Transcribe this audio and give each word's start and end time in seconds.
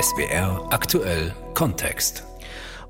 SWR 0.00 0.66
aktuell 0.70 1.34
Kontext. 1.52 2.24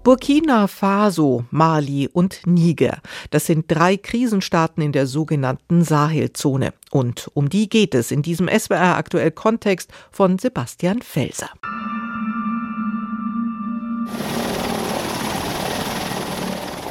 Burkina 0.04 0.68
Faso, 0.68 1.44
Mali 1.50 2.08
und 2.12 2.46
Niger. 2.46 2.98
Das 3.30 3.46
sind 3.46 3.64
drei 3.66 3.96
Krisenstaaten 3.96 4.80
in 4.80 4.92
der 4.92 5.08
sogenannten 5.08 5.82
Sahelzone. 5.82 6.72
Und 6.92 7.28
um 7.34 7.48
die 7.48 7.68
geht 7.68 7.96
es 7.96 8.12
in 8.12 8.22
diesem 8.22 8.48
SWR 8.48 8.96
aktuell 8.96 9.32
Kontext 9.32 9.90
von 10.12 10.38
Sebastian 10.38 11.02
Felser. 11.02 11.50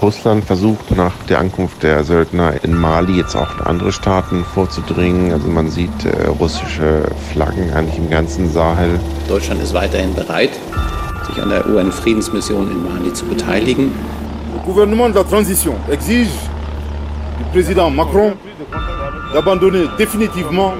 Russland 0.01 0.45
versucht 0.45 0.95
nach 0.95 1.11
der 1.27 1.39
Ankunft 1.39 1.83
der 1.83 2.03
Söldner 2.05 2.53
in 2.63 2.73
Mali 2.75 3.17
jetzt 3.17 3.35
auch 3.35 3.53
in 3.57 3.65
andere 3.65 3.91
Staaten 3.91 4.45
vorzudringen. 4.53 5.33
Also 5.33 5.49
man 5.49 5.69
sieht 5.69 6.05
äh, 6.05 6.27
russische 6.27 7.03
Flaggen 7.31 7.71
eigentlich 7.73 7.97
im 7.97 8.09
ganzen 8.09 8.49
Sahel. 8.49 8.99
Deutschland 9.27 9.61
ist 9.61 9.73
weiterhin 9.73 10.13
bereit, 10.13 10.51
sich 11.27 11.41
an 11.41 11.49
der 11.49 11.67
UN-Friedensmission 11.67 12.71
in 12.71 12.83
Mali 12.83 13.13
zu 13.13 13.25
beteiligen. 13.25 13.91
Le 14.53 14.59
gouvernement 14.65 15.09
de 15.09 15.15
la 15.15 15.23
transition 15.23 15.75
exige 15.91 16.29
du 17.37 17.43
président 17.51 17.89
Macron 17.89 18.33
d'abandonner 19.33 19.87
définitivement 19.97 20.73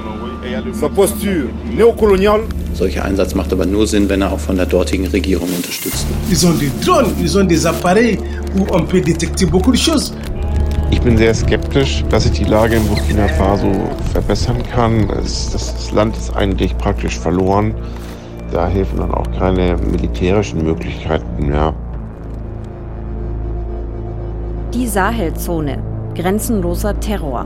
sa 0.71 0.89
posture 0.89 1.49
néocoloniale 1.75 2.43
Solcher 2.79 3.03
Einsatz 3.03 3.35
macht 3.35 3.51
aber 3.51 3.65
nur 3.65 3.85
Sinn, 3.87 4.07
wenn 4.07 4.21
er 4.21 4.31
auch 4.31 4.39
von 4.39 4.55
der 4.55 4.65
dortigen 4.65 5.05
Regierung 5.07 5.49
unterstützt 5.53 6.07
wird. 6.07 6.19
Ils 6.31 6.45
ont 6.45 6.57
des 6.57 6.71
drones, 6.79 7.11
ils 7.21 7.35
ont 7.35 7.45
des 7.45 7.65
appareils 7.65 8.17
où 8.57 8.65
on 8.73 8.85
peut 8.87 9.01
détecter 9.01 9.45
beaucoup 9.47 9.73
de 9.73 9.77
choses. 9.77 10.13
Ich 10.89 11.01
bin 11.01 11.17
sehr 11.17 11.33
skeptisch, 11.33 12.05
dass 12.09 12.23
sich 12.23 12.31
die 12.31 12.45
Lage 12.45 12.77
in 12.77 12.87
Burkina 12.87 13.27
Faso 13.27 13.69
verbessern 14.13 14.63
kann. 14.71 15.09
Das 15.09 15.91
Land 15.91 16.15
ist 16.15 16.33
eigentlich 16.37 16.77
praktisch 16.77 17.19
verloren. 17.19 17.75
Da 18.53 18.69
helfen 18.69 18.97
dann 18.99 19.13
auch 19.13 19.29
keine 19.37 19.75
militärischen 19.75 20.63
Möglichkeiten 20.63 21.47
mehr. 21.47 21.73
Die 24.73 24.87
Sahelzone. 24.87 25.83
Grenzenloser 26.15 26.97
Terror. 27.01 27.45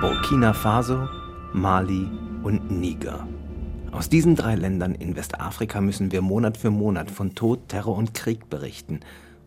Burkina 0.00 0.52
Faso, 0.52 0.98
Mali 1.52 2.08
und 2.46 2.70
Niger. 2.70 3.26
Aus 3.90 4.08
diesen 4.08 4.36
drei 4.36 4.54
Ländern 4.54 4.94
in 4.94 5.16
Westafrika 5.16 5.80
müssen 5.80 6.12
wir 6.12 6.22
Monat 6.22 6.56
für 6.56 6.70
Monat 6.70 7.10
von 7.10 7.34
Tod, 7.34 7.68
Terror 7.68 7.96
und 7.96 8.14
Krieg 8.14 8.48
berichten. 8.48 9.00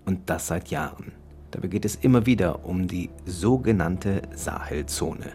Und 0.06 0.30
das 0.30 0.48
seit 0.48 0.68
Jahren. 0.68 1.14
Dabei 1.52 1.70
geht 1.70 1.86
es 1.86 1.96
immer 1.96 2.26
wieder 2.26 2.66
um 2.66 2.88
die 2.88 3.10
sogenannte 3.26 4.24
Sahelzone. 4.36 5.28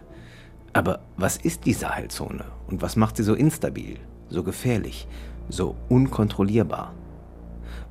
Aber 0.73 0.99
was 1.17 1.37
ist 1.37 1.65
die 1.65 1.73
Sahelzone 1.73 2.45
und 2.67 2.83
was 2.83 2.95
macht 2.97 3.17
sie 3.17 3.23
so 3.23 3.33
instabil, 3.33 3.97
so 4.29 4.43
gefährlich, 4.43 5.07
so 5.49 5.75
unkontrollierbar? 5.89 6.93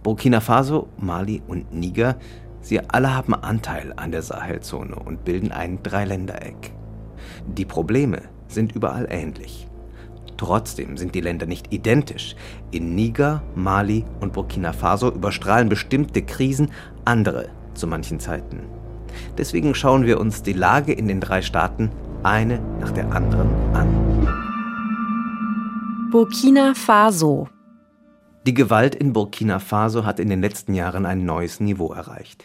Burkina 0.05 0.41
Faso, 0.41 0.87
Mali 0.99 1.43
und 1.49 1.75
Niger, 1.75 2.17
sie 2.61 2.79
alle 2.79 3.13
haben 3.13 3.35
Anteil 3.35 3.93
an 3.97 4.13
der 4.13 4.23
Sahelzone 4.23 4.95
und 4.95 5.25
bilden 5.25 5.51
ein 5.51 5.83
Dreiländereck. 5.83 6.73
Die 7.49 7.65
Probleme 7.65 8.23
sind 8.55 8.75
überall 8.75 9.07
ähnlich. 9.11 9.69
Trotzdem 10.37 10.97
sind 10.97 11.15
die 11.15 11.21
Länder 11.21 11.47
nicht 11.47 11.73
identisch. 11.73 12.35
In 12.71 12.95
Niger, 12.95 13.43
Mali 13.55 14.05
und 14.21 14.33
Burkina 14.33 14.73
Faso 14.73 15.11
überstrahlen 15.11 15.69
bestimmte 15.69 16.23
Krisen 16.23 16.71
andere 17.05 17.51
zu 17.75 17.87
manchen 17.87 18.19
Zeiten. 18.21 18.61
Deswegen 19.39 19.75
schauen 19.75 20.07
wir 20.07 20.19
uns 20.21 20.43
die 20.43 20.53
Lage 20.53 20.93
in 20.93 21.09
den 21.09 21.21
drei 21.21 21.43
Staaten 21.43 21.91
eine 22.23 22.59
nach 22.81 22.91
der 22.91 23.13
anderen 23.13 23.49
an. 23.75 23.89
Burkina 26.11 26.75
Faso. 26.75 27.49
Die 28.47 28.55
Gewalt 28.55 28.95
in 28.95 29.13
Burkina 29.13 29.59
Faso 29.59 30.05
hat 30.05 30.21
in 30.21 30.29
den 30.29 30.41
letzten 30.41 30.75
Jahren 30.75 31.07
ein 31.07 31.25
neues 31.25 31.61
Niveau 31.61 31.93
erreicht. 31.93 32.45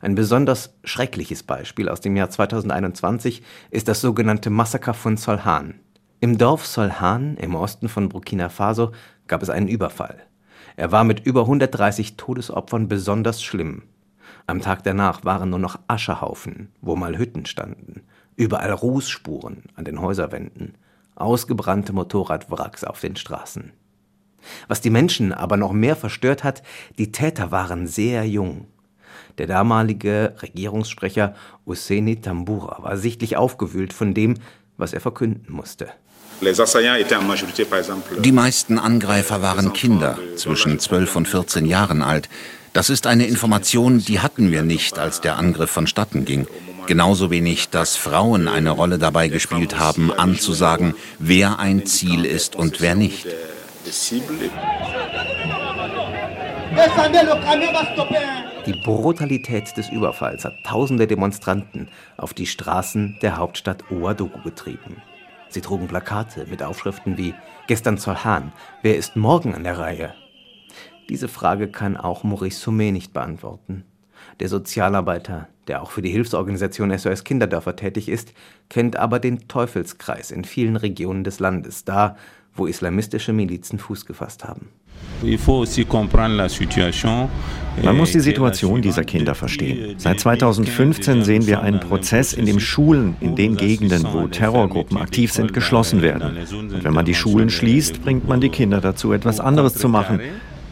Ein 0.00 0.14
besonders 0.14 0.74
schreckliches 0.84 1.42
Beispiel 1.42 1.88
aus 1.88 2.00
dem 2.00 2.16
Jahr 2.16 2.30
2021 2.30 3.42
ist 3.70 3.88
das 3.88 4.00
sogenannte 4.00 4.50
Massaker 4.50 4.94
von 4.94 5.16
Solhan. 5.16 5.80
Im 6.20 6.38
Dorf 6.38 6.66
Solhan 6.66 7.36
im 7.36 7.54
Osten 7.54 7.88
von 7.88 8.08
Burkina 8.08 8.48
Faso 8.48 8.92
gab 9.26 9.42
es 9.42 9.50
einen 9.50 9.68
Überfall. 9.68 10.22
Er 10.76 10.92
war 10.92 11.04
mit 11.04 11.20
über 11.26 11.42
130 11.42 12.16
Todesopfern 12.16 12.88
besonders 12.88 13.42
schlimm. 13.42 13.82
Am 14.46 14.60
Tag 14.60 14.84
danach 14.84 15.24
waren 15.24 15.50
nur 15.50 15.58
noch 15.58 15.78
Aschehaufen, 15.88 16.72
wo 16.80 16.96
mal 16.96 17.18
Hütten 17.18 17.46
standen, 17.46 18.02
überall 18.36 18.72
Rußspuren 18.72 19.64
an 19.74 19.84
den 19.84 20.00
Häuserwänden, 20.00 20.74
ausgebrannte 21.16 21.92
Motorradwracks 21.92 22.84
auf 22.84 23.00
den 23.00 23.16
Straßen. 23.16 23.72
Was 24.68 24.80
die 24.80 24.90
Menschen 24.90 25.32
aber 25.32 25.56
noch 25.56 25.72
mehr 25.72 25.96
verstört 25.96 26.44
hat, 26.44 26.62
die 26.98 27.10
Täter 27.10 27.50
waren 27.50 27.86
sehr 27.86 28.26
jung. 28.28 28.66
Der 29.38 29.46
damalige 29.46 30.34
Regierungssprecher 30.42 31.34
Husseini 31.66 32.20
Tambura 32.20 32.82
war 32.82 32.96
sichtlich 32.96 33.36
aufgewühlt 33.36 33.92
von 33.92 34.14
dem, 34.14 34.34
was 34.76 34.92
er 34.92 35.00
verkünden 35.00 35.52
musste. 35.52 35.88
Die 38.22 38.32
meisten 38.32 38.78
Angreifer 38.78 39.42
waren 39.42 39.72
Kinder 39.72 40.18
zwischen 40.36 40.78
12 40.78 41.16
und 41.16 41.28
14 41.28 41.64
Jahren 41.66 42.02
alt. 42.02 42.28
Das 42.74 42.90
ist 42.90 43.06
eine 43.06 43.26
Information, 43.26 44.00
die 44.00 44.20
hatten 44.20 44.50
wir 44.50 44.62
nicht, 44.62 44.98
als 44.98 45.22
der 45.22 45.38
Angriff 45.38 45.70
vonstatten 45.70 46.26
ging. 46.26 46.46
Genauso 46.86 47.30
wenig, 47.30 47.70
dass 47.70 47.96
Frauen 47.96 48.48
eine 48.48 48.70
Rolle 48.70 48.98
dabei 48.98 49.28
gespielt 49.28 49.78
haben, 49.78 50.12
anzusagen, 50.12 50.94
wer 51.18 51.58
ein 51.58 51.86
Ziel 51.86 52.26
ist 52.26 52.54
und 52.54 52.80
wer 52.82 52.94
nicht. 52.94 53.26
Die 58.66 58.72
Brutalität 58.72 59.76
des 59.76 59.90
Überfalls 59.90 60.44
hat 60.44 60.64
tausende 60.64 61.06
Demonstranten 61.06 61.86
auf 62.16 62.34
die 62.34 62.46
Straßen 62.46 63.16
der 63.22 63.36
Hauptstadt 63.36 63.84
Ouagadougou 63.92 64.42
getrieben. 64.42 65.00
Sie 65.48 65.60
trugen 65.60 65.86
Plakate 65.86 66.46
mit 66.46 66.64
Aufschriften 66.64 67.16
wie 67.16 67.32
Gestern 67.68 67.96
Solhan, 67.96 68.52
wer 68.82 68.96
ist 68.96 69.14
morgen 69.14 69.54
an 69.54 69.62
der 69.62 69.78
Reihe? 69.78 70.14
Diese 71.08 71.28
Frage 71.28 71.68
kann 71.68 71.96
auch 71.96 72.24
Maurice 72.24 72.58
Soumet 72.58 72.92
nicht 72.92 73.12
beantworten. 73.12 73.84
Der 74.40 74.48
Sozialarbeiter, 74.48 75.46
der 75.68 75.80
auch 75.80 75.92
für 75.92 76.02
die 76.02 76.10
Hilfsorganisation 76.10 76.96
SOS 76.98 77.22
Kinderdörfer 77.22 77.76
tätig 77.76 78.08
ist, 78.08 78.32
kennt 78.68 78.96
aber 78.96 79.20
den 79.20 79.46
Teufelskreis 79.46 80.32
in 80.32 80.42
vielen 80.42 80.74
Regionen 80.74 81.22
des 81.22 81.38
Landes, 81.38 81.84
da, 81.84 82.16
wo 82.56 82.66
islamistische 82.66 83.32
Milizen 83.32 83.78
Fuß 83.78 84.06
gefasst 84.06 84.44
haben. 84.44 84.68
Man 87.82 87.96
muss 87.96 88.12
die 88.12 88.20
Situation 88.20 88.82
dieser 88.82 89.04
Kinder 89.04 89.34
verstehen. 89.34 89.94
Seit 89.98 90.20
2015 90.20 91.24
sehen 91.24 91.46
wir 91.46 91.62
einen 91.62 91.80
Prozess, 91.80 92.32
in 92.32 92.46
dem 92.46 92.60
Schulen 92.60 93.16
in 93.20 93.34
den 93.34 93.56
Gegenden, 93.56 94.06
wo 94.12 94.26
Terrorgruppen 94.28 94.98
aktiv 94.98 95.32
sind, 95.32 95.52
geschlossen 95.52 96.02
werden. 96.02 96.36
Und 96.52 96.84
wenn 96.84 96.92
man 96.92 97.04
die 97.04 97.14
Schulen 97.14 97.50
schließt, 97.50 98.02
bringt 98.02 98.28
man 98.28 98.40
die 98.40 98.48
Kinder 98.48 98.80
dazu, 98.80 99.12
etwas 99.12 99.40
anderes 99.40 99.74
zu 99.74 99.88
machen. 99.88 100.20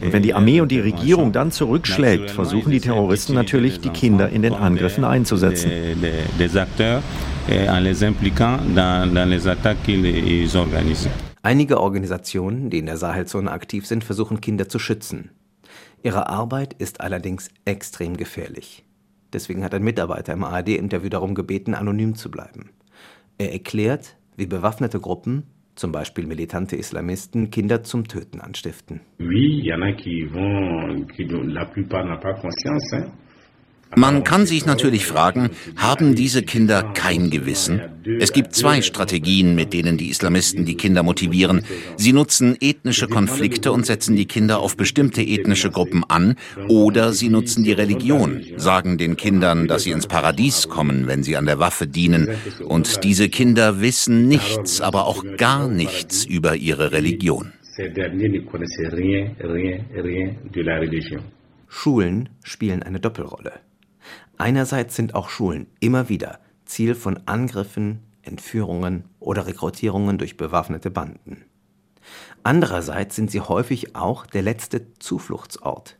Und 0.01 0.13
wenn 0.13 0.23
die 0.23 0.33
Armee 0.33 0.61
und 0.61 0.71
die 0.71 0.79
Regierung 0.79 1.31
dann 1.31 1.51
zurückschlägt, 1.51 2.29
versuchen 2.29 2.71
die 2.71 2.81
Terroristen 2.81 3.33
natürlich, 3.33 3.79
die 3.79 3.89
Kinder 3.89 4.29
in 4.29 4.41
den 4.41 4.53
Angriffen 4.53 5.03
einzusetzen. 5.03 5.71
Einige 11.45 11.79
Organisationen, 11.79 12.71
die 12.71 12.79
in 12.79 12.87
der 12.87 12.97
Sahelzone 12.97 13.51
aktiv 13.51 13.85
sind, 13.85 14.03
versuchen 14.03 14.41
Kinder 14.41 14.67
zu 14.67 14.79
schützen. 14.79 15.29
Ihre 16.01 16.27
Arbeit 16.27 16.73
ist 16.73 17.01
allerdings 17.01 17.49
extrem 17.65 18.17
gefährlich. 18.17 18.83
Deswegen 19.31 19.63
hat 19.63 19.75
ein 19.75 19.83
Mitarbeiter 19.83 20.33
im 20.33 20.43
ARD-Interview 20.43 21.09
darum 21.09 21.35
gebeten, 21.35 21.75
anonym 21.75 22.15
zu 22.15 22.31
bleiben. 22.31 22.71
Er 23.37 23.53
erklärt, 23.53 24.17
wie 24.35 24.47
bewaffnete 24.47 24.99
Gruppen, 24.99 25.43
zum 25.75 25.91
Beispiel 25.91 26.25
militante 26.25 26.77
Islamisten, 26.77 27.51
Kinder 27.51 27.83
zum 27.83 28.07
Töten 28.07 28.41
anstiften. 28.41 29.01
Man 33.97 34.25
kann 34.25 34.45
sich 34.45 34.65
natürlich 34.65 35.05
fragen, 35.05 35.51
haben 35.77 36.15
diese 36.15 36.43
Kinder 36.43 36.83
kein 36.93 37.29
Gewissen? 37.29 37.81
Es 38.19 38.33
gibt 38.33 38.53
zwei 38.53 38.81
Strategien, 38.81 39.55
mit 39.55 39.71
denen 39.71 39.97
die 39.97 40.09
Islamisten 40.09 40.65
die 40.65 40.75
Kinder 40.75 41.01
motivieren. 41.01 41.63
Sie 41.95 42.11
nutzen 42.11 42.57
ethnische 42.59 43.07
Konflikte 43.07 43.71
und 43.71 43.85
setzen 43.85 44.17
die 44.17 44.25
Kinder 44.25 44.59
auf 44.59 44.75
bestimmte 44.75 45.21
ethnische 45.21 45.71
Gruppen 45.71 46.03
an, 46.03 46.35
oder 46.67 47.13
sie 47.13 47.29
nutzen 47.29 47.63
die 47.63 47.71
Religion, 47.71 48.43
sagen 48.57 48.97
den 48.97 49.15
Kindern, 49.15 49.67
dass 49.67 49.83
sie 49.83 49.91
ins 49.91 50.07
Paradies 50.07 50.67
kommen, 50.67 51.07
wenn 51.07 51.23
sie 51.23 51.37
an 51.37 51.45
der 51.45 51.59
Waffe 51.59 51.87
dienen. 51.87 52.29
Und 52.65 53.05
diese 53.05 53.29
Kinder 53.29 53.79
wissen 53.79 54.27
nichts, 54.27 54.81
aber 54.81 55.05
auch 55.07 55.23
gar 55.37 55.69
nichts 55.69 56.25
über 56.25 56.55
ihre 56.57 56.91
Religion. 56.91 57.53
Schulen 61.67 62.29
spielen 62.43 62.83
eine 62.83 62.99
Doppelrolle. 62.99 63.64
Einerseits 64.37 64.95
sind 64.95 65.15
auch 65.15 65.29
Schulen 65.29 65.67
immer 65.79 66.09
wieder 66.09 66.39
Ziel 66.65 66.95
von 66.95 67.19
Angriffen, 67.25 68.01
Entführungen 68.21 69.05
oder 69.19 69.47
Rekrutierungen 69.47 70.17
durch 70.17 70.35
bewaffnete 70.35 70.91
Banden. 70.91 71.45
Andererseits 72.43 73.15
sind 73.15 73.31
sie 73.31 73.41
häufig 73.41 73.95
auch 73.95 74.25
der 74.25 74.41
letzte 74.41 74.93
Zufluchtsort. 74.99 75.97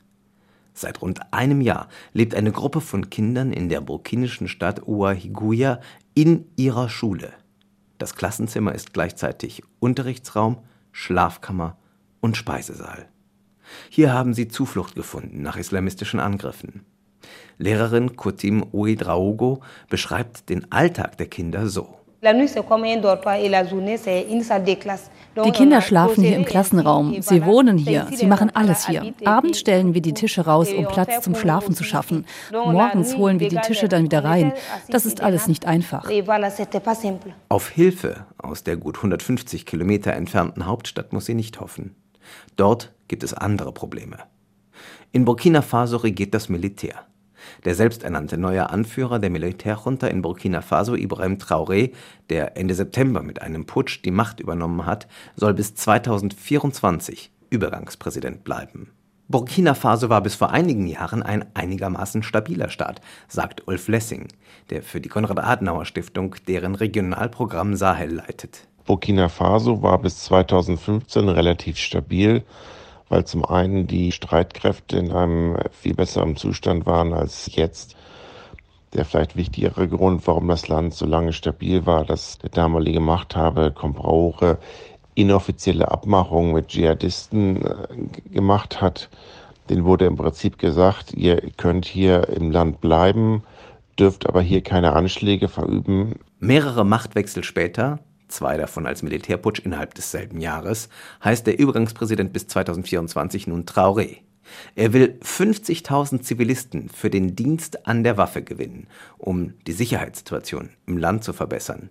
Seit 0.73 1.01
rund 1.01 1.33
einem 1.33 1.61
Jahr 1.61 1.87
lebt 2.13 2.35
eine 2.35 2.51
Gruppe 2.51 2.81
von 2.81 3.09
Kindern 3.09 3.53
in 3.53 3.69
der 3.69 3.81
burkinischen 3.81 4.47
Stadt 4.47 4.85
Ouahigouya 4.85 5.79
in 6.13 6.45
ihrer 6.57 6.89
Schule. 6.89 7.31
Das 7.97 8.15
Klassenzimmer 8.15 8.75
ist 8.75 8.93
gleichzeitig 8.93 9.63
Unterrichtsraum, 9.79 10.57
Schlafkammer 10.91 11.77
und 12.19 12.35
Speisesaal. 12.35 13.07
Hier 13.89 14.11
haben 14.11 14.33
sie 14.33 14.49
Zuflucht 14.49 14.95
gefunden 14.95 15.41
nach 15.41 15.55
islamistischen 15.55 16.19
Angriffen. 16.19 16.85
Lehrerin 17.57 18.15
Kutim 18.15 18.65
Ouedraogo 18.73 19.61
beschreibt 19.89 20.49
den 20.49 20.71
Alltag 20.71 21.17
der 21.17 21.27
Kinder 21.27 21.67
so. 21.67 21.95
Die 25.45 25.51
Kinder 25.51 25.81
schlafen 25.81 26.23
hier 26.23 26.35
im 26.35 26.45
Klassenraum. 26.45 27.21
Sie 27.21 27.45
wohnen 27.45 27.77
hier. 27.77 28.07
Sie 28.11 28.25
machen 28.25 28.49
alles 28.53 28.87
hier. 28.87 29.13
Abends 29.25 29.59
stellen 29.59 29.93
wir 29.93 30.01
die 30.01 30.13
Tische 30.13 30.45
raus, 30.45 30.71
um 30.73 30.87
Platz 30.87 31.23
zum 31.23 31.35
Schlafen 31.35 31.75
zu 31.75 31.83
schaffen. 31.83 32.25
Morgens 32.51 33.15
holen 33.17 33.39
wir 33.39 33.49
die 33.49 33.57
Tische 33.57 33.87
dann 33.87 34.03
wieder 34.03 34.23
rein. 34.23 34.53
Das 34.89 35.05
ist 35.05 35.21
alles 35.21 35.47
nicht 35.47 35.65
einfach. 35.67 36.09
Auf 37.49 37.69
Hilfe 37.69 38.25
aus 38.37 38.63
der 38.63 38.77
gut 38.77 38.97
150 38.97 39.65
Kilometer 39.65 40.13
entfernten 40.13 40.65
Hauptstadt 40.65 41.13
muss 41.13 41.25
sie 41.25 41.35
nicht 41.35 41.59
hoffen. 41.59 41.95
Dort 42.55 42.93
gibt 43.07 43.23
es 43.23 43.33
andere 43.33 43.71
Probleme. 43.71 44.17
In 45.11 45.25
Burkina 45.25 45.61
Faso 45.61 45.97
regiert 45.97 46.33
das 46.33 46.49
Militär. 46.49 47.05
Der 47.63 47.75
selbsternannte 47.75 48.37
neue 48.37 48.69
Anführer 48.69 49.19
der 49.19 49.29
Militärjunta 49.29 50.07
in 50.07 50.21
Burkina 50.21 50.61
Faso, 50.61 50.95
Ibrahim 50.95 51.37
Traoré, 51.37 51.91
der 52.29 52.57
Ende 52.57 52.75
September 52.75 53.21
mit 53.21 53.41
einem 53.41 53.65
Putsch 53.65 54.01
die 54.03 54.11
Macht 54.11 54.39
übernommen 54.39 54.85
hat, 54.85 55.07
soll 55.35 55.53
bis 55.53 55.75
2024 55.75 57.31
Übergangspräsident 57.49 58.43
bleiben. 58.43 58.91
Burkina 59.27 59.73
Faso 59.73 60.09
war 60.09 60.21
bis 60.21 60.35
vor 60.35 60.51
einigen 60.51 60.85
Jahren 60.85 61.23
ein 61.23 61.45
einigermaßen 61.55 62.21
stabiler 62.21 62.69
Staat, 62.69 63.01
sagt 63.27 63.67
Ulf 63.67 63.87
Lessing, 63.87 64.27
der 64.69 64.83
für 64.83 65.01
die 65.01 65.09
Konrad-Adenauer-Stiftung 65.09 66.35
deren 66.47 66.75
Regionalprogramm 66.75 67.75
Sahel 67.75 68.13
leitet. 68.13 68.67
Burkina 68.85 69.29
Faso 69.29 69.81
war 69.81 69.97
bis 69.97 70.25
2015 70.25 71.27
relativ 71.27 71.77
stabil 71.77 72.43
weil 73.09 73.25
zum 73.25 73.45
einen 73.45 73.87
die 73.87 74.11
Streitkräfte 74.11 74.97
in 74.97 75.11
einem 75.11 75.57
viel 75.71 75.93
besseren 75.93 76.35
Zustand 76.35 76.85
waren 76.85 77.13
als 77.13 77.55
jetzt. 77.55 77.95
Der 78.93 79.05
vielleicht 79.05 79.35
wichtigere 79.35 79.87
Grund, 79.87 80.25
warum 80.25 80.47
das 80.47 80.67
Land 80.67 80.93
so 80.93 81.05
lange 81.05 81.33
stabil 81.33 81.85
war, 81.85 82.05
dass 82.05 82.37
der 82.39 82.49
damalige 82.49 83.01
Machthaber 83.01 83.71
Compaore 83.71 84.57
inoffizielle 85.15 85.91
Abmachungen 85.91 86.53
mit 86.53 86.67
Dschihadisten 86.67 87.65
äh, 87.65 88.31
gemacht 88.31 88.81
hat. 88.81 89.09
Den 89.69 89.83
wurde 89.85 90.05
im 90.05 90.15
Prinzip 90.15 90.59
gesagt, 90.59 91.13
ihr 91.13 91.41
könnt 91.57 91.85
hier 91.85 92.29
im 92.29 92.51
Land 92.51 92.81
bleiben, 92.81 93.43
dürft 93.97 94.27
aber 94.27 94.41
hier 94.41 94.61
keine 94.61 94.93
Anschläge 94.93 95.47
verüben. 95.47 96.19
Mehrere 96.39 96.85
Machtwechsel 96.85 97.43
später 97.43 97.99
zwei 98.27 98.57
davon 98.57 98.85
als 98.85 99.03
Militärputsch 99.03 99.59
innerhalb 99.59 99.93
desselben 99.93 100.39
Jahres, 100.39 100.89
heißt 101.23 101.47
der 101.47 101.59
Übergangspräsident 101.59 102.33
bis 102.33 102.47
2024 102.47 103.47
nun 103.47 103.65
Traoré. 103.65 104.17
Er 104.75 104.93
will 104.93 105.19
50.000 105.23 106.21
Zivilisten 106.21 106.89
für 106.89 107.09
den 107.09 107.35
Dienst 107.35 107.87
an 107.87 108.03
der 108.03 108.17
Waffe 108.17 108.43
gewinnen, 108.43 108.87
um 109.17 109.53
die 109.67 109.71
Sicherheitssituation 109.71 110.69
im 110.85 110.97
Land 110.97 111.23
zu 111.23 111.33
verbessern. 111.33 111.89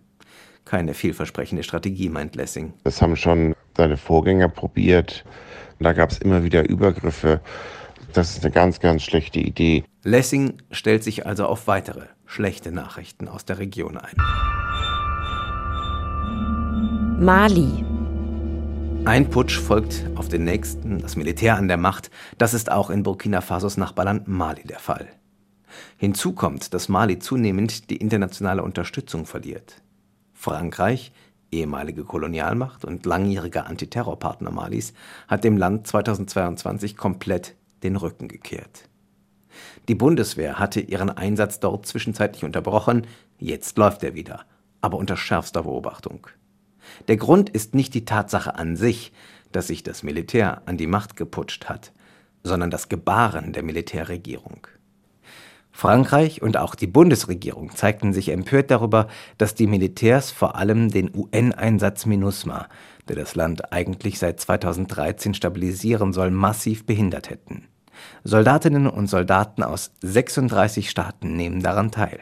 Keine 0.64 0.94
vielversprechende 0.94 1.62
Strategie, 1.62 2.08
meint 2.08 2.37
Lessing. 2.37 2.72
Das 2.84 3.02
haben 3.02 3.16
schon 3.16 3.54
seine 3.76 3.96
Vorgänger 3.96 4.48
probiert. 4.48 5.25
Da 5.80 5.92
gab 5.92 6.10
es 6.10 6.19
immer 6.19 6.44
wieder 6.44 6.69
Übergriffe. 6.69 7.40
Das 8.12 8.30
ist 8.30 8.44
eine 8.44 8.52
ganz, 8.52 8.80
ganz 8.80 9.02
schlechte 9.02 9.40
Idee. 9.40 9.84
Lessing 10.04 10.62
stellt 10.70 11.02
sich 11.02 11.26
also 11.26 11.46
auf 11.46 11.66
weitere 11.66 12.06
schlechte 12.26 12.72
Nachrichten 12.72 13.28
aus 13.28 13.44
der 13.44 13.58
Region 13.58 13.98
ein. 13.98 14.14
Mali. 17.25 17.82
Ein 19.06 19.31
Putsch 19.31 19.59
folgt 19.59 20.05
auf 20.15 20.29
den 20.29 20.44
nächsten, 20.44 20.99
das 20.99 21.17
Militär 21.17 21.56
an 21.56 21.69
der 21.69 21.79
Macht. 21.79 22.11
Das 22.37 22.53
ist 22.53 22.71
auch 22.71 22.91
in 22.91 23.03
Burkina 23.03 23.41
Fasos 23.41 23.79
Nachbarland 23.79 24.29
Mali 24.29 24.65
der 24.65 24.79
Fall. 24.79 25.09
Hinzu 25.97 26.35
kommt, 26.35 26.75
dass 26.75 26.91
Mali 26.91 27.19
zunehmend 27.19 27.88
die 27.88 27.97
internationale 27.97 28.62
Unterstützung 28.62 29.25
verliert. 29.25 29.81
Frankreich, 30.35 31.12
ehemalige 31.50 32.05
Kolonialmacht 32.05 32.85
und 32.85 33.06
langjähriger 33.06 33.69
Antiterrorpartner 33.69 34.50
Malis, 34.50 34.93
hat 35.26 35.44
dem 35.44 35.56
Land 35.56 35.87
2022 35.87 36.94
komplett 36.94 37.55
den 37.85 37.97
Rücken 37.97 38.29
gekehrt. 38.29 38.91
Die 39.88 39.94
Bundeswehr 39.94 40.59
hatte 40.59 40.81
ihren 40.81 41.09
Einsatz 41.09 41.59
dort 41.59 41.87
zwischenzeitlich 41.87 42.44
unterbrochen, 42.44 43.06
jetzt 43.38 43.79
läuft 43.79 44.05
er 44.05 44.15
wieder, 44.15 44.44
aber 44.82 44.99
unter 44.99 45.17
schärfster 45.17 45.62
Beobachtung. 45.62 46.26
Der 47.08 47.17
Grund 47.17 47.50
ist 47.50 47.75
nicht 47.75 47.94
die 47.94 48.05
Tatsache 48.05 48.55
an 48.56 48.76
sich, 48.76 49.12
dass 49.52 49.69
sich 49.69 49.82
das 49.82 50.02
Militär 50.02 50.62
an 50.67 50.76
die 50.76 50.87
Macht 50.87 51.17
geputscht 51.17 51.67
hat, 51.67 51.93
sondern 52.43 52.70
das 52.70 52.88
Gebaren 52.88 53.52
der 53.52 53.62
Militärregierung. 53.62 54.67
Frankreich 55.76 56.41
und 56.41 56.56
auch 56.56 56.76
die 56.76 56.87
Bundesregierung 56.87 57.75
zeigten 57.75 58.12
sich 58.12 58.29
empört 58.29 58.70
darüber, 58.70 59.08
dass 59.38 59.56
die 59.56 59.67
Militärs 59.67 60.31
vor 60.31 60.55
allem 60.55 60.91
den 60.91 61.11
UN-Einsatz 61.12 62.06
MINUSMA, 62.06 62.69
der 63.08 63.17
das 63.17 63.35
Land 63.35 63.73
eigentlich 63.73 64.20
seit 64.20 64.38
2013 64.38 65.35
stabilisieren 65.35 66.12
soll, 66.12 66.31
massiv 66.31 66.87
behindert 66.87 67.29
hätten. 67.29 67.67
Soldatinnen 68.23 68.87
und 68.87 69.08
Soldaten 69.08 69.64
aus 69.64 69.90
36 70.02 70.88
Staaten 70.88 71.37
nehmen 71.37 71.61
daran 71.61 71.90
teil. 71.90 72.20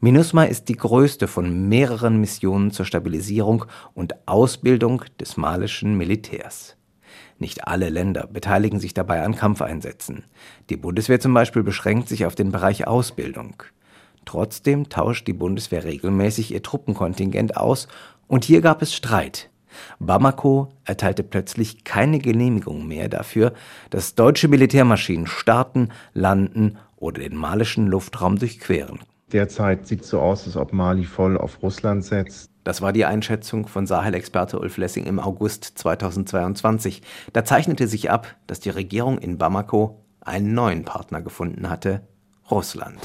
MINUSMA 0.00 0.44
ist 0.44 0.68
die 0.68 0.76
größte 0.76 1.28
von 1.28 1.68
mehreren 1.68 2.20
Missionen 2.20 2.70
zur 2.70 2.86
Stabilisierung 2.86 3.66
und 3.94 4.14
Ausbildung 4.26 5.04
des 5.20 5.36
malischen 5.36 5.96
Militärs. 5.96 6.76
Nicht 7.38 7.66
alle 7.66 7.88
Länder 7.88 8.26
beteiligen 8.26 8.78
sich 8.78 8.94
dabei 8.94 9.22
an 9.22 9.34
Kampfeinsätzen. 9.34 10.24
Die 10.70 10.76
Bundeswehr 10.76 11.20
zum 11.20 11.34
Beispiel 11.34 11.62
beschränkt 11.62 12.08
sich 12.08 12.24
auf 12.24 12.34
den 12.34 12.52
Bereich 12.52 12.86
Ausbildung. 12.86 13.62
Trotzdem 14.24 14.88
tauscht 14.88 15.26
die 15.26 15.32
Bundeswehr 15.32 15.84
regelmäßig 15.84 16.52
ihr 16.52 16.62
Truppenkontingent 16.62 17.56
aus 17.56 17.88
und 18.28 18.44
hier 18.44 18.60
gab 18.60 18.82
es 18.82 18.94
Streit. 18.94 19.50
Bamako 19.98 20.68
erteilte 20.84 21.22
plötzlich 21.22 21.82
keine 21.82 22.18
Genehmigung 22.18 22.86
mehr 22.86 23.08
dafür, 23.08 23.54
dass 23.90 24.14
deutsche 24.14 24.48
Militärmaschinen 24.48 25.26
starten, 25.26 25.88
landen 26.12 26.78
oder 26.96 27.22
den 27.22 27.34
malischen 27.34 27.86
Luftraum 27.86 28.38
durchqueren 28.38 29.00
Derzeit 29.32 29.86
sieht 29.86 30.02
es 30.02 30.10
so 30.10 30.20
aus, 30.20 30.46
als 30.46 30.56
ob 30.56 30.74
Mali 30.74 31.04
voll 31.04 31.38
auf 31.38 31.62
Russland 31.62 32.04
setzt. 32.04 32.50
Das 32.64 32.82
war 32.82 32.92
die 32.92 33.06
Einschätzung 33.06 33.66
von 33.66 33.86
Sahel-Experte 33.86 34.58
Ulf 34.58 34.76
Lessing 34.76 35.06
im 35.06 35.18
August 35.18 35.64
2022. 35.78 37.02
Da 37.32 37.42
zeichnete 37.44 37.88
sich 37.88 38.10
ab, 38.10 38.36
dass 38.46 38.60
die 38.60 38.70
Regierung 38.70 39.18
in 39.18 39.38
Bamako 39.38 40.04
einen 40.20 40.52
neuen 40.52 40.84
Partner 40.84 41.22
gefunden 41.22 41.70
hatte, 41.70 42.02
Russland. 42.50 43.00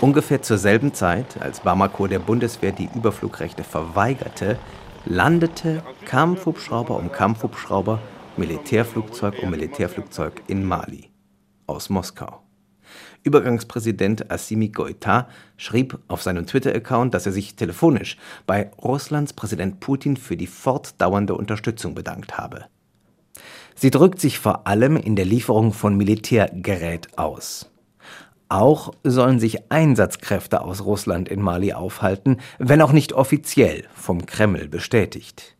Ungefähr 0.00 0.42
zur 0.42 0.58
selben 0.58 0.92
Zeit, 0.92 1.40
als 1.40 1.60
Bamako 1.60 2.08
der 2.08 2.18
Bundeswehr 2.18 2.72
die 2.72 2.88
Überflugrechte 2.94 3.64
verweigerte, 3.64 4.58
landete 5.06 5.82
Kampfhubschrauber 6.04 6.96
um 6.96 7.12
Kampfhubschrauber 7.12 8.00
Militärflugzeug 8.38 9.42
um 9.42 9.50
Militärflugzeug 9.50 10.42
in 10.46 10.64
Mali 10.64 11.10
aus 11.66 11.88
Moskau. 11.88 12.42
Übergangspräsident 13.22 14.30
Assimi 14.30 14.66
Goïta 14.68 15.26
schrieb 15.56 15.98
auf 16.06 16.22
seinem 16.22 16.46
Twitter-Account, 16.46 17.14
dass 17.14 17.26
er 17.26 17.32
sich 17.32 17.56
telefonisch 17.56 18.16
bei 18.46 18.70
Russlands 18.82 19.32
Präsident 19.32 19.80
Putin 19.80 20.16
für 20.16 20.36
die 20.36 20.46
fortdauernde 20.46 21.34
Unterstützung 21.34 21.94
bedankt 21.94 22.36
habe. 22.38 22.66
Sie 23.74 23.90
drückt 23.90 24.20
sich 24.20 24.38
vor 24.38 24.66
allem 24.66 24.96
in 24.96 25.16
der 25.16 25.24
Lieferung 25.24 25.72
von 25.72 25.96
Militärgerät 25.96 27.18
aus. 27.18 27.70
Auch 28.48 28.92
sollen 29.02 29.40
sich 29.40 29.72
Einsatzkräfte 29.72 30.60
aus 30.60 30.84
Russland 30.84 31.28
in 31.28 31.42
Mali 31.42 31.72
aufhalten, 31.72 32.36
wenn 32.58 32.80
auch 32.80 32.92
nicht 32.92 33.12
offiziell 33.12 33.84
vom 33.94 34.24
Kreml 34.24 34.68
bestätigt. 34.68 35.55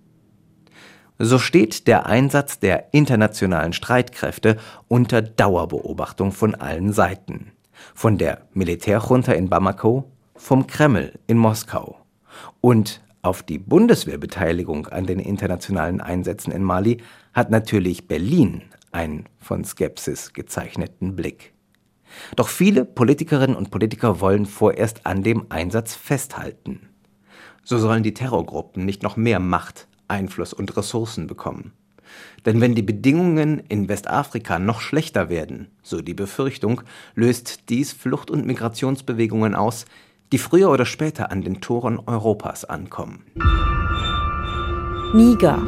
So 1.19 1.39
steht 1.39 1.87
der 1.87 2.07
Einsatz 2.07 2.59
der 2.59 2.93
internationalen 2.93 3.73
Streitkräfte 3.73 4.59
unter 4.87 5.23
Dauerbeobachtung 5.23 6.31
von 6.31 6.55
allen 6.55 6.93
Seiten. 6.93 7.53
Von 7.95 8.19
der 8.19 8.43
Militärjunta 8.53 9.33
in 9.33 9.49
Bamako, 9.49 10.11
vom 10.35 10.67
Kreml 10.67 11.19
in 11.27 11.39
Moskau. 11.39 11.97
Und 12.61 13.01
auf 13.23 13.43
die 13.43 13.59
Bundeswehrbeteiligung 13.59 14.89
an 14.89 15.07
den 15.07 15.19
internationalen 15.19 16.03
Einsätzen 16.03 16.53
in 16.53 16.63
Mali 16.63 16.99
hat 17.33 17.51
natürlich 17.51 18.07
Berlin 18.07 18.63
einen 18.93 19.25
von 19.39 19.65
Skepsis 19.65 20.35
gezeichneten 20.35 21.17
Blick. 21.17 21.55
Doch 22.37 22.49
viele 22.49 22.85
Politikerinnen 22.85 23.57
und 23.57 23.71
Politiker 23.71 24.21
wollen 24.21 24.47
vorerst 24.47 25.07
an 25.07 25.23
dem 25.23 25.47
Einsatz 25.49 25.95
festhalten. 25.95 26.89
So 27.65 27.79
sollen 27.79 28.03
die 28.03 28.15
Terrorgruppen 28.15 28.85
nicht 28.85 29.03
noch 29.03 29.17
mehr 29.17 29.41
Macht, 29.41 29.89
Einfluss 30.09 30.53
und 30.53 30.77
Ressourcen 30.77 31.27
bekommen. 31.27 31.73
Denn 32.45 32.61
wenn 32.61 32.75
die 32.75 32.83
Bedingungen 32.83 33.63
in 33.69 33.89
Westafrika 33.89 34.59
noch 34.59 34.81
schlechter 34.81 35.29
werden, 35.29 35.69
so 35.83 36.01
die 36.01 36.15
Befürchtung, 36.15 36.83
löst 37.15 37.69
dies 37.69 37.93
Flucht- 37.93 38.31
und 38.31 38.47
Migrationsbewegungen 38.47 39.55
aus, 39.55 39.87
die 40.33 40.39
früher 40.39 40.71
oder 40.71 40.87
später 40.87 41.31
an 41.31 41.43
den 41.43 41.61
Toren 41.61 41.99
Europas 41.99 42.65
ankommen. 42.65 43.25
Niger. 45.15 45.63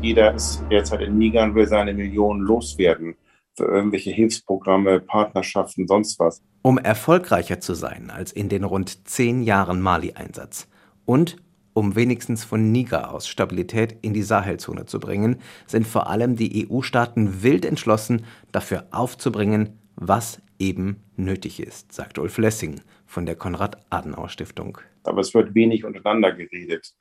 Jeder 0.00 0.34
ist 0.34 0.62
derzeit 0.70 1.02
in 1.02 1.18
Niger 1.18 1.44
und 1.44 1.54
will 1.54 1.68
seine 1.68 1.94
Millionen 1.94 2.40
loswerden 2.40 3.14
für 3.54 3.64
irgendwelche 3.64 4.10
Hilfsprogramme, 4.10 5.00
Partnerschaften, 5.00 5.86
sonst 5.86 6.18
was. 6.18 6.42
Um 6.62 6.78
erfolgreicher 6.78 7.60
zu 7.60 7.74
sein 7.74 8.10
als 8.10 8.32
in 8.32 8.48
den 8.48 8.64
rund 8.64 9.08
zehn 9.08 9.42
Jahren 9.42 9.80
Mali-Einsatz 9.80 10.68
und 11.04 11.36
um 11.74 11.96
wenigstens 11.96 12.44
von 12.44 12.72
Niger 12.72 13.12
aus 13.12 13.28
Stabilität 13.28 13.96
in 14.02 14.14
die 14.14 14.22
Sahelzone 14.22 14.86
zu 14.86 15.00
bringen, 15.00 15.36
sind 15.66 15.86
vor 15.86 16.08
allem 16.08 16.36
die 16.36 16.68
EU-Staaten 16.68 17.42
wild 17.42 17.64
entschlossen, 17.64 18.24
dafür 18.50 18.86
aufzubringen, 18.90 19.78
was 19.96 20.40
eben 20.58 21.02
nötig 21.16 21.60
ist, 21.60 21.92
sagt 21.92 22.18
Ulf 22.18 22.38
Lessing 22.38 22.80
von 23.06 23.26
der 23.26 23.36
Konrad-Adenauer-Stiftung. 23.36 24.78
Aber 25.04 25.20
es 25.20 25.34
wird 25.34 25.54
wenig 25.54 25.84
untereinander 25.84 26.32
geredet. 26.32 26.94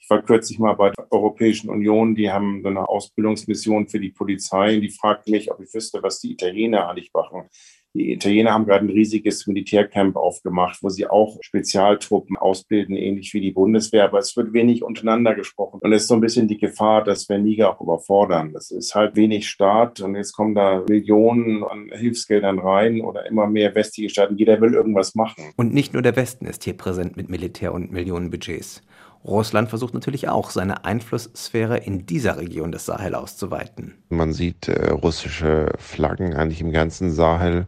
Ich 0.00 0.08
war 0.08 0.22
kürzlich 0.22 0.58
mal 0.58 0.74
bei 0.74 0.90
der 0.90 1.12
Europäischen 1.12 1.70
Union, 1.70 2.14
die 2.14 2.30
haben 2.30 2.62
so 2.62 2.68
eine 2.68 2.88
Ausbildungsmission 2.88 3.88
für 3.88 3.98
die 3.98 4.10
Polizei. 4.10 4.78
Die 4.78 4.90
fragten 4.90 5.32
mich, 5.32 5.50
ob 5.50 5.60
ich 5.60 5.74
wüsste, 5.74 6.02
was 6.02 6.20
die 6.20 6.32
Italiener 6.32 6.88
eigentlich 6.88 7.12
machen. 7.12 7.48
Die 7.94 8.12
Italiener 8.12 8.52
haben 8.52 8.66
gerade 8.66 8.84
ein 8.84 8.90
riesiges 8.90 9.46
Militärcamp 9.46 10.16
aufgemacht, 10.16 10.78
wo 10.82 10.88
sie 10.88 11.06
auch 11.06 11.38
Spezialtruppen 11.40 12.36
ausbilden, 12.36 12.96
ähnlich 12.96 13.32
wie 13.32 13.40
die 13.40 13.52
Bundeswehr. 13.52 14.04
Aber 14.04 14.18
es 14.18 14.36
wird 14.36 14.52
wenig 14.52 14.82
untereinander 14.82 15.34
gesprochen. 15.34 15.80
Und 15.82 15.92
es 15.92 16.02
ist 16.02 16.08
so 16.08 16.14
ein 16.14 16.20
bisschen 16.20 16.48
die 16.48 16.58
Gefahr, 16.58 17.02
dass 17.02 17.28
wir 17.28 17.38
Niger 17.38 17.70
auch 17.70 17.80
überfordern. 17.80 18.52
Das 18.52 18.70
ist 18.70 18.94
halt 18.94 19.16
wenig 19.16 19.48
Staat 19.48 20.00
und 20.00 20.14
jetzt 20.16 20.32
kommen 20.32 20.54
da 20.54 20.84
Millionen 20.88 21.64
an 21.64 21.90
Hilfsgeldern 21.92 22.58
rein 22.58 23.00
oder 23.00 23.26
immer 23.26 23.46
mehr 23.46 23.74
westliche 23.74 24.10
Staaten. 24.10 24.36
Jeder 24.36 24.60
will 24.60 24.74
irgendwas 24.74 25.14
machen. 25.14 25.44
Und 25.56 25.72
nicht 25.72 25.94
nur 25.94 26.02
der 26.02 26.16
Westen 26.16 26.46
ist 26.46 26.64
hier 26.64 26.76
präsent 26.76 27.16
mit 27.16 27.28
Militär 27.30 27.72
und 27.72 27.90
Millionenbudgets. 27.90 28.82
Russland 29.28 29.68
versucht 29.68 29.94
natürlich 29.94 30.28
auch, 30.28 30.50
seine 30.50 30.84
Einflusssphäre 30.84 31.78
in 31.78 32.06
dieser 32.06 32.38
Region 32.38 32.72
des 32.72 32.86
Sahel 32.86 33.14
auszuweiten. 33.14 33.94
Man 34.08 34.32
sieht 34.32 34.68
äh, 34.68 34.90
russische 34.90 35.72
Flaggen 35.78 36.34
eigentlich 36.34 36.60
im 36.60 36.72
ganzen 36.72 37.12
Sahel, 37.12 37.66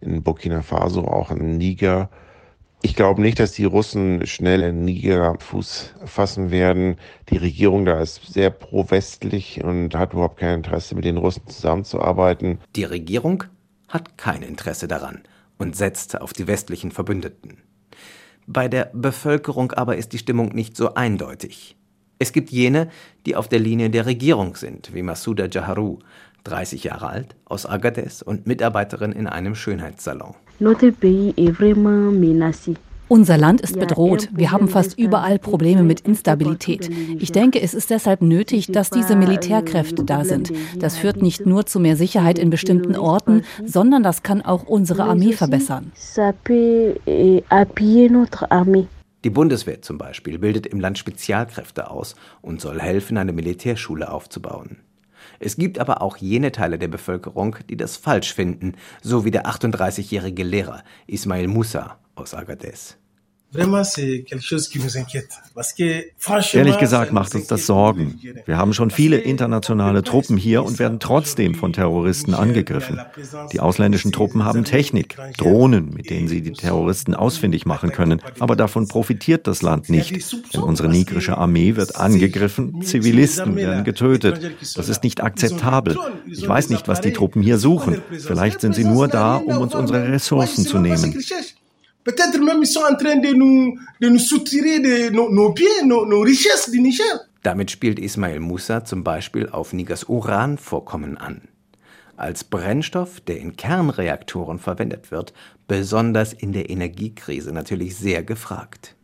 in 0.00 0.22
Burkina 0.22 0.62
Faso, 0.62 1.04
auch 1.04 1.30
in 1.30 1.58
Niger. 1.58 2.08
Ich 2.84 2.96
glaube 2.96 3.20
nicht, 3.20 3.38
dass 3.38 3.52
die 3.52 3.64
Russen 3.64 4.26
schnell 4.26 4.62
in 4.62 4.84
Niger 4.84 5.36
Fuß 5.38 5.94
fassen 6.04 6.50
werden. 6.50 6.96
Die 7.28 7.36
Regierung 7.36 7.84
da 7.84 8.00
ist 8.00 8.32
sehr 8.32 8.50
pro-westlich 8.50 9.62
und 9.62 9.94
hat 9.94 10.14
überhaupt 10.14 10.38
kein 10.38 10.56
Interesse, 10.58 10.96
mit 10.96 11.04
den 11.04 11.16
Russen 11.16 11.46
zusammenzuarbeiten. 11.46 12.58
Die 12.74 12.84
Regierung 12.84 13.44
hat 13.88 14.18
kein 14.18 14.42
Interesse 14.42 14.88
daran 14.88 15.22
und 15.58 15.76
setzt 15.76 16.20
auf 16.20 16.32
die 16.32 16.48
westlichen 16.48 16.90
Verbündeten. 16.90 17.58
Bei 18.46 18.68
der 18.68 18.90
Bevölkerung 18.92 19.72
aber 19.72 19.96
ist 19.96 20.12
die 20.12 20.18
Stimmung 20.18 20.54
nicht 20.54 20.76
so 20.76 20.94
eindeutig. 20.94 21.76
Es 22.18 22.32
gibt 22.32 22.50
jene, 22.50 22.88
die 23.26 23.36
auf 23.36 23.48
der 23.48 23.58
Linie 23.58 23.90
der 23.90 24.06
Regierung 24.06 24.56
sind, 24.56 24.94
wie 24.94 25.02
Masuda 25.02 25.46
Jaharu, 25.46 25.98
30 26.44 26.84
Jahre 26.84 27.08
alt, 27.08 27.36
aus 27.44 27.66
Agadez 27.66 28.22
und 28.22 28.46
Mitarbeiterin 28.46 29.12
in 29.12 29.26
einem 29.26 29.54
Schönheitssalon. 29.54 30.34
Notre 30.60 30.92
pays 30.92 31.34
est 31.36 31.50
vraiment 31.50 32.12
menacé. 32.12 32.76
Unser 33.12 33.36
Land 33.36 33.60
ist 33.60 33.78
bedroht. 33.78 34.30
Wir 34.32 34.52
haben 34.52 34.68
fast 34.68 34.98
überall 34.98 35.38
Probleme 35.38 35.82
mit 35.82 36.00
Instabilität. 36.00 36.88
Ich 37.18 37.30
denke, 37.30 37.60
es 37.60 37.74
ist 37.74 37.90
deshalb 37.90 38.22
nötig, 38.22 38.68
dass 38.68 38.88
diese 38.88 39.16
Militärkräfte 39.16 40.02
da 40.02 40.24
sind. 40.24 40.50
Das 40.78 40.96
führt 40.96 41.20
nicht 41.20 41.44
nur 41.44 41.66
zu 41.66 41.78
mehr 41.78 41.94
Sicherheit 41.94 42.38
in 42.38 42.48
bestimmten 42.48 42.96
Orten, 42.96 43.42
sondern 43.66 44.02
das 44.02 44.22
kann 44.22 44.40
auch 44.40 44.62
unsere 44.62 45.04
Armee 45.04 45.34
verbessern. 45.34 45.92
Die 49.24 49.30
Bundeswehr 49.30 49.82
zum 49.82 49.98
Beispiel 49.98 50.38
bildet 50.38 50.66
im 50.66 50.80
Land 50.80 50.96
Spezialkräfte 50.96 51.90
aus 51.90 52.14
und 52.40 52.62
soll 52.62 52.80
helfen, 52.80 53.18
eine 53.18 53.34
Militärschule 53.34 54.10
aufzubauen. 54.10 54.78
Es 55.38 55.56
gibt 55.56 55.78
aber 55.78 56.00
auch 56.00 56.16
jene 56.16 56.50
Teile 56.50 56.78
der 56.78 56.88
Bevölkerung, 56.88 57.56
die 57.68 57.76
das 57.76 57.98
falsch 57.98 58.32
finden, 58.32 58.72
so 59.02 59.26
wie 59.26 59.30
der 59.30 59.44
38-jährige 59.44 60.44
Lehrer 60.44 60.82
Ismail 61.06 61.46
Musa 61.46 61.98
aus 62.14 62.32
Agadez. 62.32 62.96
Ehrlich 66.54 66.78
gesagt 66.78 67.12
macht 67.12 67.34
uns 67.34 67.46
das 67.48 67.66
Sorgen. 67.66 68.18
Wir 68.46 68.56
haben 68.56 68.72
schon 68.72 68.90
viele 68.90 69.18
internationale 69.18 70.02
Truppen 70.02 70.38
hier 70.38 70.64
und 70.64 70.78
werden 70.78 71.00
trotzdem 71.00 71.54
von 71.54 71.74
Terroristen 71.74 72.32
angegriffen. 72.32 73.00
Die 73.52 73.60
ausländischen 73.60 74.10
Truppen 74.10 74.44
haben 74.44 74.64
Technik, 74.64 75.16
Drohnen, 75.36 75.92
mit 75.94 76.08
denen 76.08 76.28
sie 76.28 76.40
die 76.40 76.52
Terroristen 76.52 77.14
ausfindig 77.14 77.66
machen 77.66 77.92
können. 77.92 78.22
Aber 78.38 78.56
davon 78.56 78.88
profitiert 78.88 79.46
das 79.46 79.60
Land 79.60 79.90
nicht. 79.90 80.32
Denn 80.54 80.62
unsere 80.62 80.88
nigrische 80.88 81.36
Armee 81.36 81.76
wird 81.76 81.96
angegriffen, 81.96 82.80
Zivilisten 82.82 83.56
werden 83.56 83.84
getötet. 83.84 84.40
Das 84.76 84.88
ist 84.88 85.04
nicht 85.04 85.22
akzeptabel. 85.22 85.98
Ich 86.26 86.48
weiß 86.48 86.70
nicht, 86.70 86.88
was 86.88 87.02
die 87.02 87.12
Truppen 87.12 87.42
hier 87.42 87.58
suchen. 87.58 88.02
Vielleicht 88.18 88.62
sind 88.62 88.74
sie 88.74 88.84
nur 88.84 89.08
da, 89.08 89.36
um 89.36 89.58
uns 89.58 89.74
unsere 89.74 90.08
Ressourcen 90.08 90.64
zu 90.64 90.78
nehmen. 90.78 91.22
Peut-être 92.04 92.38
même 92.38 92.62
ils 92.62 92.66
sont 92.66 92.80
en 92.80 92.96
train 92.96 93.16
de 93.16 93.32
nous, 93.34 93.78
de 94.00 94.08
nous 94.08 94.18
soutirer 94.18 94.80
de 94.80 95.10
nos, 95.10 95.30
nos 95.30 95.52
biens, 95.52 95.84
nos, 95.84 96.04
nos 96.04 96.20
richesses 96.20 96.70
du 96.70 96.80
Niger. 96.80 97.20
Damit 97.42 97.70
spielt 97.70 97.98
Ismail 97.98 98.40
Musa 98.40 98.84
zum 98.84 99.02
Beispiel 99.02 99.48
auf 99.48 99.72
Nigers 99.72 100.08
Uranvorkommen 100.08 101.16
an. 101.16 101.42
Als 102.16 102.44
Brennstoff, 102.44 103.20
der 103.20 103.38
in 103.38 103.56
Kernreaktoren 103.56 104.58
verwendet 104.58 105.10
wird, 105.10 105.32
besonders 105.66 106.32
in 106.32 106.52
der 106.52 106.70
Energiekrise 106.70 107.52
natürlich 107.52 107.96
sehr 107.96 108.22
gefragt. 108.22 108.94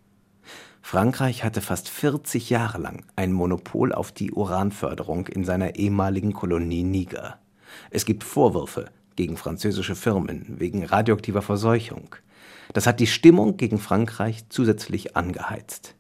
Frankreich 0.82 1.42
hatte 1.44 1.60
fast 1.60 1.88
40 1.88 2.48
Jahre 2.50 2.78
lang 2.78 3.04
ein 3.16 3.32
Monopol 3.32 3.92
auf 3.92 4.12
die 4.12 4.30
Uranförderung 4.32 5.26
in 5.26 5.44
seiner 5.44 5.74
ehemaligen 5.76 6.32
Kolonie 6.32 6.84
Niger. 6.84 7.38
Es 7.90 8.04
gibt 8.04 8.24
Vorwürfe 8.24 8.86
gegen 9.18 9.36
französische 9.36 9.96
Firmen 9.96 10.46
wegen 10.60 10.84
radioaktiver 10.84 11.42
Verseuchung. 11.42 12.14
Das 12.72 12.86
hat 12.86 13.00
die 13.00 13.08
Stimmung 13.08 13.56
gegen 13.56 13.78
Frankreich 13.78 14.44
zusätzlich 14.48 15.16
angeheizt. 15.16 15.96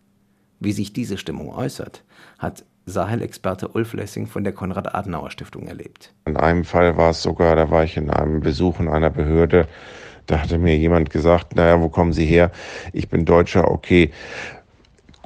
Wie 0.60 0.70
sich 0.70 0.92
diese 0.92 1.18
Stimmung 1.18 1.52
äußert, 1.52 2.04
hat 2.38 2.64
Sahel-Experte 2.86 3.66
Ulf 3.66 3.92
Lessing 3.92 4.28
von 4.28 4.44
der 4.44 4.52
Konrad-Adenauer-Stiftung 4.52 5.66
erlebt. 5.66 6.14
In 6.26 6.36
einem 6.36 6.62
Fall 6.62 6.96
war 6.96 7.10
es 7.10 7.20
sogar, 7.20 7.56
da 7.56 7.72
war 7.72 7.82
ich 7.82 7.96
in 7.96 8.08
einem 8.08 8.38
Besuch 8.38 8.78
in 8.78 8.88
einer 8.88 9.10
Behörde, 9.10 9.66
da 10.26 10.40
hatte 10.40 10.58
mir 10.58 10.76
jemand 10.76 11.10
gesagt, 11.10 11.56
naja, 11.56 11.80
wo 11.80 11.88
kommen 11.88 12.12
Sie 12.12 12.24
her? 12.24 12.52
Ich 12.92 13.08
bin 13.08 13.24
Deutscher, 13.24 13.68
okay. 13.68 14.12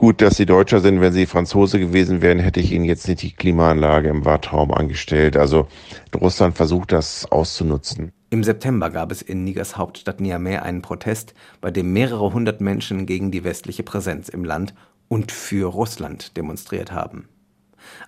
Gut, 0.03 0.21
dass 0.21 0.37
Sie 0.37 0.47
Deutscher 0.47 0.81
sind. 0.81 1.01
Wenn 1.01 1.13
Sie 1.13 1.27
Franzose 1.27 1.79
gewesen 1.79 2.23
wären, 2.23 2.41
hätte 2.41 2.59
ich 2.59 2.73
Ihnen 2.73 2.85
jetzt 2.85 3.07
nicht 3.07 3.23
die 3.23 3.31
Klimaanlage 3.31 4.09
im 4.09 4.25
Wartraum 4.25 4.73
angestellt. 4.73 5.37
Also 5.37 5.69
Russland 6.13 6.57
versucht 6.57 6.91
das 6.91 7.31
auszunutzen. 7.31 8.11
Im 8.31 8.43
September 8.43 8.91
gab 8.91 9.13
es 9.13 9.23
in 9.23 9.45
Nigers 9.45 9.77
Hauptstadt 9.77 10.21
Niamey 10.21 10.57
einen 10.57 10.83
Protest, 10.83 11.35
bei 11.61 11.71
dem 11.71 11.93
mehrere 11.93 12.33
hundert 12.33 12.61
Menschen 12.61 13.07
gegen 13.07 13.31
die 13.31 13.45
westliche 13.45 13.85
Präsenz 13.85 14.29
im 14.29 14.45
Land 14.45 14.75
und 15.07 15.31
für 15.31 15.69
Russland 15.69 16.37
demonstriert 16.37 16.91
haben. 16.91 17.29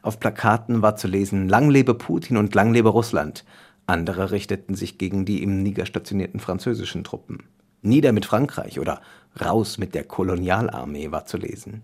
Auf 0.03 0.19
Plakaten 0.19 0.83
war 0.83 0.97
zu 0.97 1.07
lesen 1.07 1.49
Lang 1.49 1.71
lebe 1.71 1.95
Putin 1.95 2.39
und 2.39 2.57
lang 2.57 2.73
lebe 2.73 2.89
Russland. 2.89 3.45
Andere 3.87 4.33
richteten 4.33 4.75
sich 4.75 4.99
gegen 4.99 5.27
die 5.27 5.45
im 5.45 5.63
Niger 5.63 5.87
stationierten 5.87 6.41
französischen 6.41 7.05
Truppen. 7.05 7.45
Nieder 7.85 8.13
mit 8.13 8.27
Frankreich 8.27 8.81
oder 8.81 9.01
Raus 9.41 9.79
mit 9.79 9.95
der 9.95 10.05
Kolonialarmee 10.05 11.11
war 11.11 11.27
zu 11.27 11.37
lesen. 11.37 11.83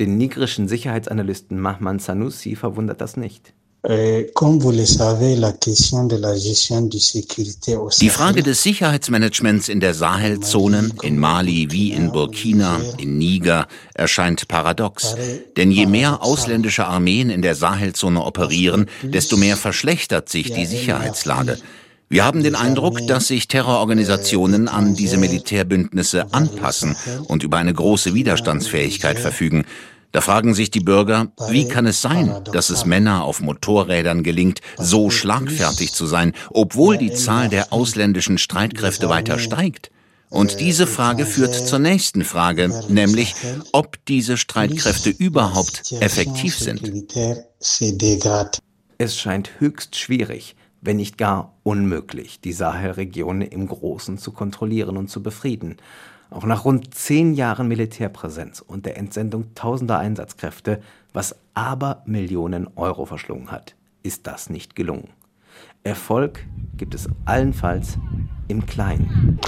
Den 0.00 0.16
nigerischen 0.16 0.68
Sicherheitsanalysten 0.68 1.60
Mahman 1.60 1.98
Sanusi 1.98 2.56
verwundert 2.56 3.00
das 3.00 3.16
nicht. 3.16 3.52
Die 3.84 4.30
Frage 8.10 8.42
des 8.44 8.62
Sicherheitsmanagements 8.62 9.68
in 9.68 9.80
der 9.80 9.94
Sahelzone, 9.94 10.90
in 11.02 11.18
Mali 11.18 11.66
wie 11.70 11.90
in 11.92 12.12
Burkina, 12.12 12.80
in 12.98 13.18
Niger, 13.18 13.66
erscheint 13.94 14.46
paradox. 14.46 15.16
Denn 15.56 15.72
je 15.72 15.86
mehr 15.86 16.22
ausländische 16.22 16.86
Armeen 16.86 17.28
in 17.28 17.42
der 17.42 17.56
Sahelzone 17.56 18.24
operieren, 18.24 18.86
desto 19.02 19.36
mehr 19.36 19.56
verschlechtert 19.56 20.28
sich 20.28 20.52
die 20.52 20.66
Sicherheitslage. 20.66 21.58
Wir 22.12 22.26
haben 22.26 22.42
den 22.42 22.54
Eindruck, 22.54 23.06
dass 23.06 23.28
sich 23.28 23.48
Terrororganisationen 23.48 24.68
an 24.68 24.94
diese 24.94 25.16
Militärbündnisse 25.16 26.30
anpassen 26.34 26.94
und 27.24 27.42
über 27.42 27.56
eine 27.56 27.72
große 27.72 28.12
Widerstandsfähigkeit 28.12 29.18
verfügen. 29.18 29.64
Da 30.10 30.20
fragen 30.20 30.52
sich 30.52 30.70
die 30.70 30.80
Bürger, 30.80 31.32
wie 31.48 31.66
kann 31.66 31.86
es 31.86 32.02
sein, 32.02 32.44
dass 32.52 32.68
es 32.68 32.84
Männer 32.84 33.24
auf 33.24 33.40
Motorrädern 33.40 34.22
gelingt, 34.22 34.60
so 34.76 35.08
schlagfertig 35.08 35.94
zu 35.94 36.04
sein, 36.04 36.34
obwohl 36.50 36.98
die 36.98 37.14
Zahl 37.14 37.48
der 37.48 37.72
ausländischen 37.72 38.36
Streitkräfte 38.36 39.08
weiter 39.08 39.38
steigt? 39.38 39.90
Und 40.28 40.60
diese 40.60 40.86
Frage 40.86 41.24
führt 41.24 41.54
zur 41.54 41.78
nächsten 41.78 42.24
Frage, 42.24 42.84
nämlich 42.90 43.34
ob 43.72 43.96
diese 44.04 44.36
Streitkräfte 44.36 45.08
überhaupt 45.08 45.90
effektiv 46.00 46.58
sind. 46.58 46.82
Es 48.98 49.16
scheint 49.16 49.50
höchst 49.60 49.96
schwierig, 49.96 50.56
wenn 50.82 50.98
nicht 50.98 51.16
gar 51.16 51.54
unmöglich, 51.62 52.40
die 52.40 52.52
Sahelregion 52.52 53.40
im 53.40 53.68
Großen 53.68 54.18
zu 54.18 54.32
kontrollieren 54.32 54.96
und 54.98 55.08
zu 55.08 55.22
befrieden. 55.22 55.76
Auch 56.28 56.44
nach 56.44 56.64
rund 56.64 56.94
zehn 56.94 57.34
Jahren 57.34 57.68
Militärpräsenz 57.68 58.60
und 58.60 58.84
der 58.84 58.96
Entsendung 58.96 59.54
tausender 59.54 59.98
Einsatzkräfte, 59.98 60.82
was 61.12 61.36
aber 61.54 62.02
Millionen 62.04 62.68
Euro 62.76 63.06
verschlungen 63.06 63.50
hat, 63.50 63.74
ist 64.02 64.26
das 64.26 64.50
nicht 64.50 64.74
gelungen. 64.74 65.08
Erfolg 65.84 66.46
gibt 66.76 66.94
es 66.94 67.08
allenfalls 67.24 67.98
im 68.48 68.66
Kleinen. 68.66 69.38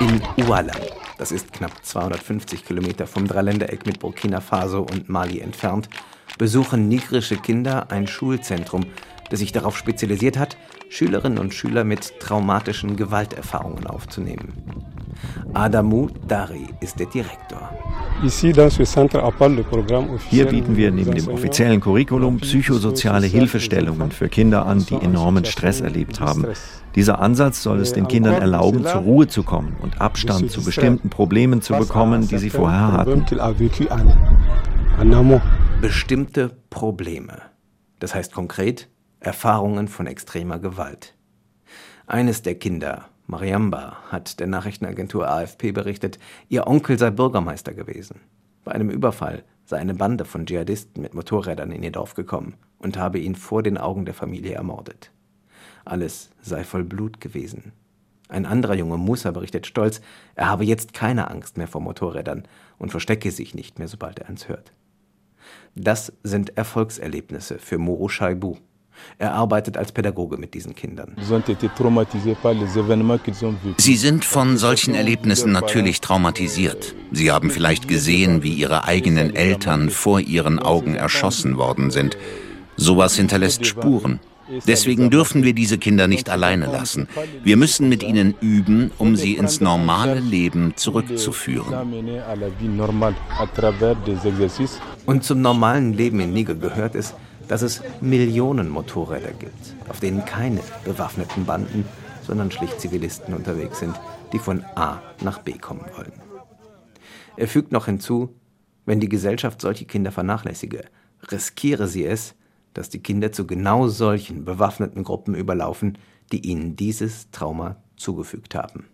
In 0.00 0.44
Ualam, 0.44 0.76
das 1.22 1.30
ist 1.30 1.52
knapp 1.52 1.84
250 1.84 2.64
Kilometer 2.64 3.06
vom 3.06 3.28
Dreiländereck 3.28 3.86
mit 3.86 4.00
Burkina 4.00 4.40
Faso 4.40 4.80
und 4.80 5.08
Mali 5.08 5.38
entfernt, 5.38 5.88
besuchen 6.36 6.88
nigrische 6.88 7.36
Kinder 7.36 7.92
ein 7.92 8.08
Schulzentrum, 8.08 8.86
das 9.30 9.38
sich 9.38 9.52
darauf 9.52 9.78
spezialisiert 9.78 10.36
hat, 10.36 10.56
Schülerinnen 10.88 11.38
und 11.38 11.54
Schüler 11.54 11.84
mit 11.84 12.18
traumatischen 12.18 12.96
Gewalterfahrungen 12.96 13.86
aufzunehmen. 13.86 14.52
Adamou 15.54 16.08
Dari 16.26 16.66
ist 16.80 16.98
der 16.98 17.06
Direktor. 17.06 17.71
Hier 20.28 20.46
bieten 20.46 20.76
wir 20.76 20.90
neben 20.92 21.12
dem 21.12 21.28
offiziellen 21.28 21.80
Curriculum 21.80 22.38
psychosoziale 22.38 23.26
Hilfestellungen 23.26 24.12
für 24.12 24.28
Kinder 24.28 24.64
an, 24.66 24.84
die 24.86 24.94
enormen 24.94 25.44
Stress 25.44 25.80
erlebt 25.80 26.20
haben. 26.20 26.46
Dieser 26.94 27.20
Ansatz 27.20 27.62
soll 27.62 27.80
es 27.80 27.92
den 27.92 28.06
Kindern 28.06 28.40
erlauben, 28.40 28.84
zur 28.84 29.00
Ruhe 29.00 29.26
zu 29.26 29.42
kommen 29.42 29.76
und 29.80 30.00
Abstand 30.00 30.50
zu 30.50 30.62
bestimmten 30.62 31.10
Problemen 31.10 31.62
zu 31.62 31.74
bekommen, 31.74 32.28
die 32.28 32.38
sie 32.38 32.50
vorher 32.50 32.92
hatten. 32.92 33.24
Bestimmte 35.80 36.50
Probleme. 36.70 37.42
Das 37.98 38.14
heißt 38.14 38.32
konkret 38.32 38.88
Erfahrungen 39.18 39.88
von 39.88 40.06
extremer 40.06 40.58
Gewalt. 40.58 41.14
Eines 42.06 42.42
der 42.42 42.56
Kinder, 42.56 43.08
Mariamba, 43.26 43.96
hat 44.10 44.40
der 44.40 44.46
Nachrichtenagentur 44.46 45.28
AFP 45.28 45.72
berichtet, 45.72 46.18
ihr 46.48 46.66
Onkel 46.66 46.98
sei 46.98 47.10
Bürgermeister 47.10 47.72
gewesen. 47.72 48.20
Bei 48.64 48.72
einem 48.72 48.90
Überfall 48.90 49.44
sei 49.64 49.78
eine 49.78 49.94
Bande 49.94 50.24
von 50.24 50.46
Dschihadisten 50.46 51.02
mit 51.02 51.14
Motorrädern 51.14 51.72
in 51.72 51.82
ihr 51.82 51.92
Dorf 51.92 52.14
gekommen 52.14 52.54
und 52.78 52.96
habe 52.96 53.18
ihn 53.18 53.34
vor 53.34 53.62
den 53.62 53.78
Augen 53.78 54.04
der 54.04 54.14
Familie 54.14 54.54
ermordet. 54.54 55.10
Alles 55.84 56.30
sei 56.40 56.64
voll 56.64 56.84
Blut 56.84 57.20
gewesen. 57.20 57.72
Ein 58.28 58.46
anderer 58.46 58.74
Junge, 58.74 58.96
Musa, 58.96 59.30
berichtet 59.30 59.66
stolz, 59.66 60.00
er 60.34 60.48
habe 60.48 60.64
jetzt 60.64 60.94
keine 60.94 61.30
Angst 61.30 61.58
mehr 61.58 61.68
vor 61.68 61.80
Motorrädern 61.80 62.44
und 62.78 62.90
verstecke 62.90 63.30
sich 63.30 63.54
nicht 63.54 63.78
mehr, 63.78 63.88
sobald 63.88 64.18
er 64.20 64.28
eins 64.28 64.48
hört. 64.48 64.72
Das 65.74 66.12
sind 66.22 66.56
Erfolgserlebnisse 66.56 67.58
für 67.58 67.78
Moro 67.78 68.08
Shaibu, 68.08 68.56
er 69.18 69.34
arbeitet 69.34 69.76
als 69.76 69.92
Pädagoge 69.92 70.36
mit 70.36 70.54
diesen 70.54 70.74
Kindern. 70.74 71.16
Sie 73.76 73.96
sind 73.96 74.24
von 74.24 74.56
solchen 74.56 74.94
Erlebnissen 74.94 75.52
natürlich 75.52 76.00
traumatisiert. 76.00 76.94
Sie 77.12 77.30
haben 77.30 77.50
vielleicht 77.50 77.88
gesehen, 77.88 78.42
wie 78.42 78.54
ihre 78.54 78.84
eigenen 78.84 79.34
Eltern 79.34 79.90
vor 79.90 80.20
ihren 80.20 80.58
Augen 80.58 80.94
erschossen 80.94 81.56
worden 81.56 81.90
sind. 81.90 82.16
Sowas 82.76 83.16
hinterlässt 83.16 83.66
Spuren. 83.66 84.20
Deswegen 84.66 85.10
dürfen 85.10 85.44
wir 85.44 85.54
diese 85.54 85.78
Kinder 85.78 86.08
nicht 86.08 86.28
alleine 86.28 86.66
lassen. 86.66 87.08
Wir 87.42 87.56
müssen 87.56 87.88
mit 87.88 88.02
ihnen 88.02 88.34
üben, 88.40 88.90
um 88.98 89.16
sie 89.16 89.34
ins 89.36 89.60
normale 89.60 90.20
Leben 90.20 90.72
zurückzuführen. 90.76 91.92
Und 95.06 95.24
zum 95.24 95.40
normalen 95.40 95.92
Leben 95.92 96.20
in 96.20 96.32
Niger 96.32 96.54
gehört 96.54 96.94
es, 96.94 97.14
dass 97.52 97.60
es 97.60 97.82
Millionen 98.00 98.70
Motorräder 98.70 99.32
gibt, 99.34 99.76
auf 99.86 100.00
denen 100.00 100.24
keine 100.24 100.62
bewaffneten 100.86 101.44
Banden, 101.44 101.84
sondern 102.26 102.50
schlicht 102.50 102.80
Zivilisten 102.80 103.34
unterwegs 103.34 103.80
sind, 103.80 103.94
die 104.32 104.38
von 104.38 104.64
A 104.74 105.02
nach 105.20 105.40
B 105.40 105.58
kommen 105.58 105.84
wollen. 105.94 106.14
Er 107.36 107.48
fügt 107.48 107.70
noch 107.70 107.84
hinzu, 107.84 108.34
wenn 108.86 109.00
die 109.00 109.10
Gesellschaft 109.10 109.60
solche 109.60 109.84
Kinder 109.84 110.12
vernachlässige, 110.12 110.86
riskiere 111.30 111.88
sie 111.88 112.06
es, 112.06 112.34
dass 112.72 112.88
die 112.88 113.02
Kinder 113.02 113.32
zu 113.32 113.46
genau 113.46 113.86
solchen 113.86 114.46
bewaffneten 114.46 115.04
Gruppen 115.04 115.34
überlaufen, 115.34 115.98
die 116.32 116.48
ihnen 116.48 116.74
dieses 116.74 117.30
Trauma 117.32 117.76
zugefügt 117.96 118.54
haben. 118.54 118.86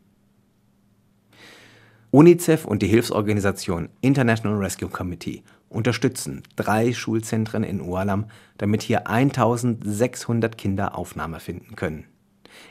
UNICEF 2.11 2.65
und 2.65 2.81
die 2.81 2.87
Hilfsorganisation 2.87 3.91
International 4.01 4.57
Rescue 4.57 4.89
Committee 4.89 5.43
unterstützen 5.69 6.43
drei 6.57 6.95
Schulzentren 6.95 7.63
in 7.63 7.83
Ualam, 7.83 8.31
damit 8.57 8.81
hier 8.81 9.07
1600 9.07 10.57
Kinder 10.57 10.97
Aufnahme 10.97 11.39
finden 11.39 11.77
können. 11.77 12.05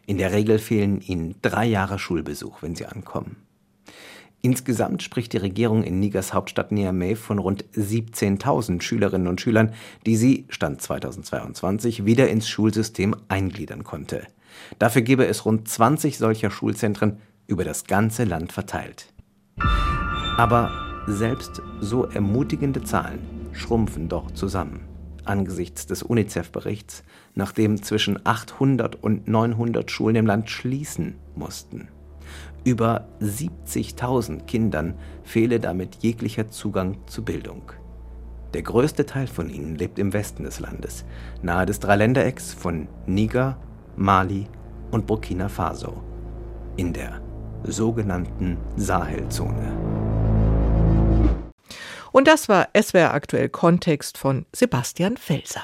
In 0.07 0.17
der 0.17 0.31
Regel 0.31 0.57
fehlen 0.57 1.01
ihnen 1.01 1.35
drei 1.43 1.67
Jahre 1.67 1.99
Schulbesuch, 1.99 2.63
wenn 2.63 2.75
sie 2.75 2.87
ankommen. 2.87 3.35
Insgesamt 4.41 5.03
spricht 5.03 5.33
die 5.33 5.37
Regierung 5.37 5.83
in 5.83 5.99
Nigers 5.99 6.33
Hauptstadt 6.33 6.71
Niamey 6.71 7.15
von 7.15 7.37
rund 7.37 7.63
17.000 7.75 8.81
Schülerinnen 8.81 9.27
und 9.27 9.39
Schülern, 9.39 9.73
die 10.07 10.15
sie, 10.15 10.45
Stand 10.49 10.81
2022, 10.81 12.05
wieder 12.05 12.27
ins 12.27 12.49
Schulsystem 12.49 13.15
eingliedern 13.27 13.83
konnte. 13.83 14.25
Dafür 14.79 15.03
gebe 15.03 15.27
es 15.27 15.45
rund 15.45 15.67
20 15.67 16.17
solcher 16.17 16.49
Schulzentren 16.49 17.17
über 17.45 17.63
das 17.63 17.85
ganze 17.85 18.23
Land 18.23 18.51
verteilt. 18.51 19.13
Aber 20.37 20.71
selbst 21.07 21.61
so 21.79 22.05
ermutigende 22.05 22.83
Zahlen 22.83 23.19
schrumpfen 23.53 24.09
doch 24.09 24.31
zusammen 24.31 24.87
angesichts 25.27 25.85
des 25.85 26.03
UNICEF-Berichts, 26.03 27.03
nachdem 27.35 27.81
zwischen 27.81 28.19
800 28.25 28.95
und 29.01 29.27
900 29.27 29.89
Schulen 29.91 30.15
im 30.15 30.25
Land 30.25 30.49
schließen 30.49 31.15
mussten. 31.35 31.89
Über 32.63 33.07
70.000 33.21 34.45
Kindern 34.45 34.95
fehle 35.23 35.59
damit 35.59 35.95
jeglicher 36.01 36.49
Zugang 36.49 36.97
zu 37.05 37.23
Bildung. 37.23 37.71
Der 38.53 38.61
größte 38.61 39.05
Teil 39.05 39.27
von 39.27 39.49
ihnen 39.49 39.75
lebt 39.75 39.99
im 39.99 40.13
Westen 40.13 40.43
des 40.43 40.59
Landes, 40.59 41.05
nahe 41.41 41.65
des 41.65 41.79
Dreiländerecks 41.79 42.53
von 42.53 42.87
Niger, 43.05 43.57
Mali 43.95 44.47
und 44.91 45.05
Burkina 45.05 45.49
Faso, 45.49 46.01
in 46.75 46.93
der 46.93 47.21
sogenannten 47.63 48.57
Sahelzone. 48.75 49.71
Und 52.11 52.27
das 52.27 52.49
war 52.49 52.69
SWR 52.79 53.13
aktuell 53.13 53.49
Kontext 53.49 54.17
von 54.17 54.45
Sebastian 54.53 55.17
Felser. 55.17 55.61